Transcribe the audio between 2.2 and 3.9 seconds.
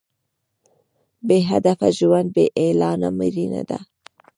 بې اعلانه مړینه ده.